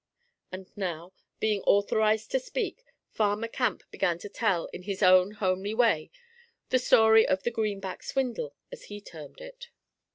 And 0.51 0.75
now, 0.75 1.13
being 1.39 1.61
authorized 1.67 2.31
to 2.31 2.39
speak, 2.39 2.83
Farmer 3.11 3.47
Camp 3.47 3.83
began 3.91 4.17
to 4.17 4.29
tell, 4.29 4.65
in 4.73 4.81
his 4.81 5.03
own 5.03 5.33
homely 5.33 5.75
way, 5.75 6.09
the 6.69 6.79
story 6.79 7.27
of 7.27 7.43
the 7.43 7.51
'greenback 7.51 8.01
swindle,' 8.01 8.55
as 8.71 8.85
he 8.85 8.99
termed 8.99 9.41
it. 9.41 9.69